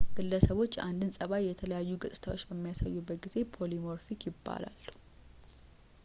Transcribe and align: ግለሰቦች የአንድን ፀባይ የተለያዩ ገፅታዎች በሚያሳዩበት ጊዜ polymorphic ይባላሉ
ግለሰቦች 0.17 0.75
የአንድን 0.77 1.11
ፀባይ 1.17 1.43
የተለያዩ 1.47 1.91
ገፅታዎች 2.05 2.43
በሚያሳዩበት 2.49 3.19
ጊዜ 3.25 3.37
polymorphic 3.57 4.19
ይባላሉ 4.29 4.87